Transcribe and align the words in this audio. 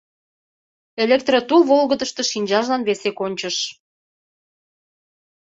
Электротул 1.03 1.61
волгыдышто 1.69 2.21
шинчажлан 2.31 2.81
весе 2.87 3.09
кончыш. 3.19 3.57